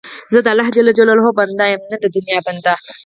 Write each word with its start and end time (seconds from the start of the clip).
زه 0.33 0.39
د 0.45 0.47
الله 0.53 0.67
جل 0.75 0.87
جلاله 0.97 1.29
بنده 1.39 1.65
یم، 1.71 1.81
نه 1.91 1.97
د 2.03 2.05
دنیا 2.15 2.39
بنده. 2.47 2.73